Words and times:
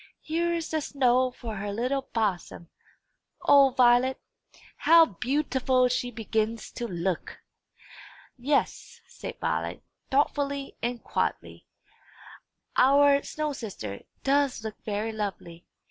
"Here 0.23 0.51
is 0.51 0.69
the 0.71 0.81
snow 0.81 1.29
for 1.29 1.57
her 1.57 1.71
little 1.71 2.01
bosom. 2.11 2.69
O 3.43 3.69
Violet, 3.69 4.19
how 4.77 5.05
beau 5.05 5.43
ti 5.43 5.59
ful 5.59 5.89
she 5.89 6.09
begins 6.09 6.71
to 6.71 6.87
look!" 6.87 7.39
"Yes," 8.35 9.01
said 9.05 9.35
Violet, 9.39 9.83
thoughtfully 10.09 10.75
and 10.81 11.03
quietly; 11.03 11.67
"our 12.75 13.21
snow 13.21 13.53
sister 13.53 14.01
does 14.23 14.63
look 14.63 14.83
very 14.85 15.11
lovely. 15.11 15.67